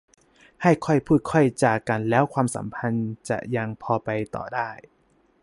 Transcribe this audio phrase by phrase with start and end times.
[0.61, 4.69] ให้ค่อยพูดค่อยจากันแล้วความสัมพันธ์จะยังพอไปต่อได้